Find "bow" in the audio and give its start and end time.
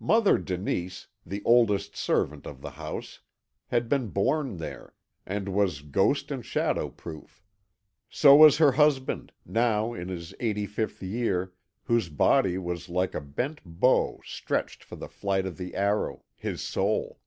13.64-14.20